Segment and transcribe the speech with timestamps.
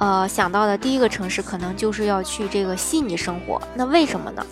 [0.00, 3.60] 呃，想到的第一个城市可能就是要去这个悉尼生活。
[3.74, 4.44] 那为什么呢？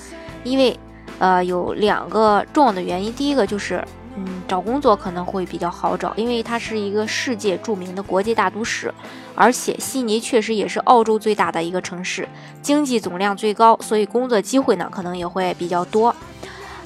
[0.44, 0.78] 因为，
[1.18, 3.10] 呃，有两个重要的原因。
[3.14, 3.82] 第一个就是，
[4.14, 8.92] 嗯，找工作可能会比较好找，因为它是一个世界著名的国际大都市，
[9.34, 12.28] 而且悉尼确实也是澳洲最大的一个城市，
[12.60, 16.14] 经济总量最高，所以工作机会呢可能也会比较多。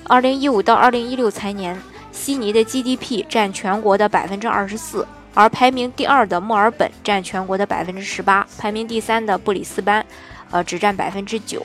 [0.05, 1.77] 二零一五到二零一六财年，
[2.13, 5.05] 悉尼的 GDP 占全国的百分之二十四。
[5.35, 10.05] 而排名第二的墨尔本占全国的百分之十八，排名第三的布里斯班，
[10.51, 11.65] 呃，只占百分之九。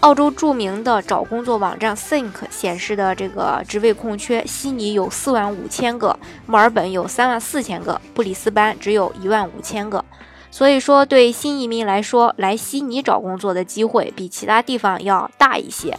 [0.00, 6.16] 澳洲著名的找工作网站 Think 显示的这个职位空缺，悉尼有四万五千个，
[6.46, 10.04] 墨尔本有三万四千个，布里斯班只有一万五千个。
[10.50, 15.98] 所以说，对新移民来说，来悉尼找工作的机会比其他地方要大一些。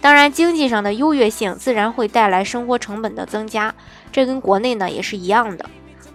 [0.00, 3.74] 当然，经济上的优越性自然会带来生活成本的增加，
[4.12, 5.64] 这跟国内呢也是一样的。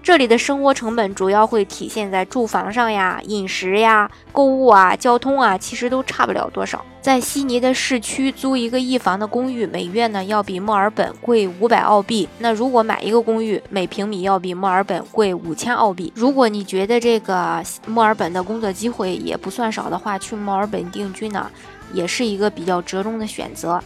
[0.04, 6.84] 这里的生活成本主要会体现在住房上呀、饮食呀、购物啊、交通啊，其实都差不了多少。
[7.00, 12.28] 在悉尼的市区租一个一房的公寓，每月呢要比墨尔本贵五百澳币。
[12.40, 16.12] 那如果买一个公寓，每平米要比墨尔本贵五千澳币。
[16.14, 21.50] 如果你觉得这个墨尔本的工作机会也不算少的话，去墨尔本定居呢，
[21.94, 23.82] 也是一个比较折中的选择。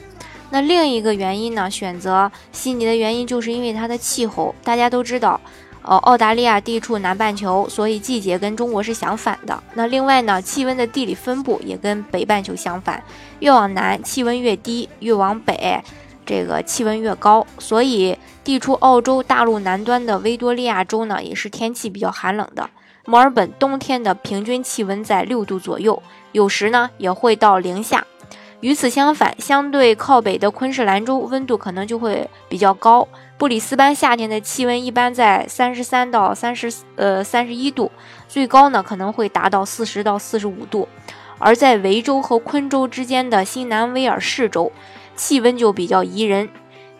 [0.50, 4.56] 那另一个原因呢，选择悉尼的原因就是因为它的气候。
[4.64, 5.40] 大家都知道。
[5.88, 9.64] 呃，澳大利亚地处南半球，所以季节跟中国是相反的。
[9.74, 13.02] 那另外呢，气温的地理分布也跟北半球相反，
[13.40, 15.82] 越往南气温越低，越往北
[16.26, 17.47] 这个气温越高。
[17.58, 22.70] 所以地处澳洲大陆南端的维多利亚州呢，也是天气比较寒冷的。
[23.06, 26.03] 墨尔本冬天的平均气温在六度左右，
[26.34, 28.06] 有时呢也会到零下。
[28.62, 33.07] 与此相反，相对靠北的昆士兰州温度可能就会比较高。
[33.38, 37.91] 布里斯班夏天的气温一般在三十三到三十呃三十一度，
[38.28, 40.88] 最高呢可能会达到四十到四十五度。
[41.38, 44.72] 而在维州和昆州之间的新南威尔士州，
[45.16, 46.50] 气温就比较宜人。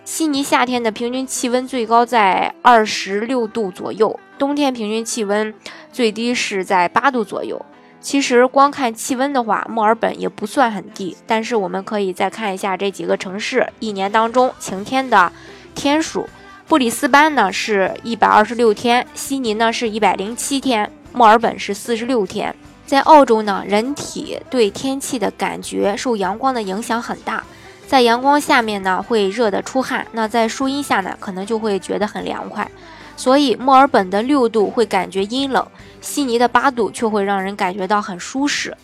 [0.06, 5.52] 悉尼夏天的平均气温最高在二十六度左右，冬天平均气温
[5.92, 7.66] 最低是在八度左右。
[8.00, 11.18] 其实光看气温的话，墨尔本也不算很低。
[11.26, 15.32] 但是我们可以再看一下这几个城市一年当中晴天的
[15.76, 16.28] 天数。
[16.68, 22.54] 布里斯班呢是一百二十六天，悉尼呢是一百零七天，墨尔本是四十六天。
[22.86, 27.44] 在澳洲呢，人体对天气的感觉受阳光的影响很大，
[27.86, 32.70] 在阳光下面呢会热得出汗，那在树荫下呢可能就会觉得很凉快。
[33.18, 35.66] 所以墨尔本的六度会感觉阴冷，
[36.02, 38.76] 悉尼的八度却会让人感觉到很舒适。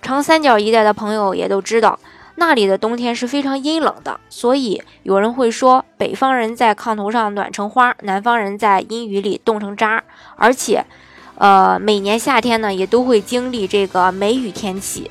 [0.00, 1.98] 长三角一带的朋友也都知道，
[2.36, 4.18] 那里的冬天是非常阴冷的。
[4.28, 10.02] 所以有人会说，北方人在炕头上暖成花，南方人在阴雨里冻成渣。
[10.36, 10.84] 而且，
[11.36, 15.10] 呃，每年夏天呢，也都会经历这个梅雨天气，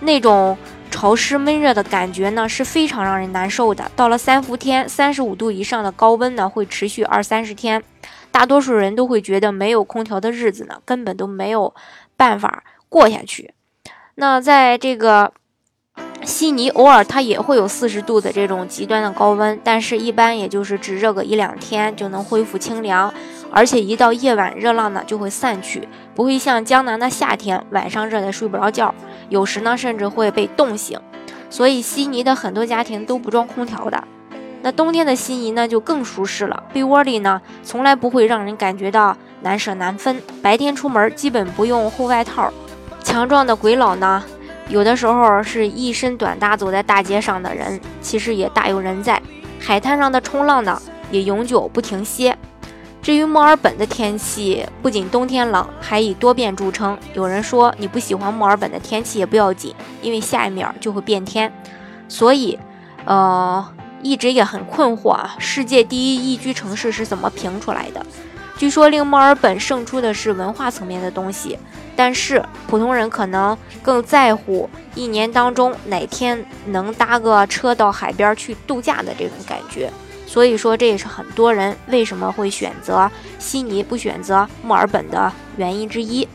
[0.00, 0.56] 那种。
[0.92, 3.90] 潮湿闷热的感觉呢是非常让人难受的。
[3.96, 7.82] 到了三伏天，三十五度以上的高温呢会持续二三十天，
[8.32, 11.72] 大多数人都会觉得没有空调的日子呢根本都没有
[12.16, 13.52] 办法过下去。
[14.16, 15.32] 那在这个
[16.24, 23.12] 悉尼，偶尔它也会有四十度的这种极端的高温，但是一般也就是只热个一两天就能恢复清凉。
[23.54, 28.94] 而且一到夜晚，热浪呢就会散去，不会像江南的夏天，晚上热得睡不着觉，
[29.28, 30.98] 有时呢甚至会被冻醒。
[31.50, 34.02] 所以悉尼的很多家庭都不装空调的。
[34.62, 40.22] 那冬天的悉尼呢就更舒适了，被窝里呢从来不会让人感觉到难舍难分。
[40.40, 42.50] 白天出门基本不用厚外套。
[43.02, 44.22] 强壮的鬼佬呢，
[44.68, 49.20] 有的时候是一身短搭走在大街上的人，其实也大有人在。
[49.58, 50.80] 海滩上的冲浪呢
[51.10, 52.36] 也永久不停歇。
[53.02, 56.96] 至于墨尔本的天气，不仅冬天冷，还以多变著称。
[57.14, 61.52] 有人说你不喜欢墨尔本的天气也不要紧，因为下一秒就会变天。
[62.08, 62.56] 所以，
[63.04, 63.66] 呃，
[64.02, 68.04] 一直也很困惑啊，世界第一宜居城市是怎么评出来的？
[68.58, 71.58] 据说令墨尔本胜出的是文化层面的东西，
[71.96, 79.90] 但是普通人可能更在乎一年当中哪天能搭个车到海边去度假的这种感觉。
[80.26, 86.26] 所以说，这也是很多人为什么会选择悉尼不选择墨尔本的原因之一。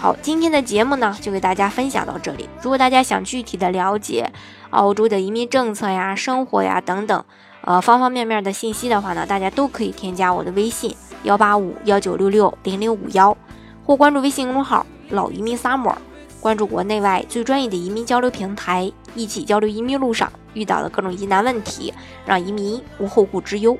[0.00, 2.48] 好，今天的节目呢，就给大家分享到这里。
[2.62, 4.32] 如果大家想具体的了解
[4.70, 7.22] 澳洲的移民政策呀、生活呀等等，
[7.60, 13.36] 呃，方方面面的信息的话呢，大家都可以添加我的微信幺八五幺九六六零零五幺，
[13.84, 15.94] 或关注微信公众号“老移民 summer”，
[16.40, 21.92] 关注国内外最专业的移民交流平台，一起交流移民路上遇到的各种疑难问题，
[22.24, 23.76] 让移民无后顾之忧。